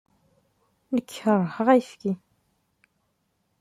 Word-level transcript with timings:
Nekk 0.93 1.09
keṛheɣ 1.23 1.67
ayefki. 1.73 2.13